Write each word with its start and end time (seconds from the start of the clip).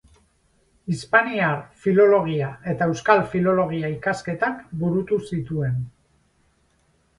Hispaniar 0.93 1.51
Filologia 1.83 2.47
eta 2.73 2.89
Euskal 2.93 3.23
Filologia 3.35 3.93
ikasketak 3.99 4.67
burutu 4.83 5.23
zituen. 5.33 5.81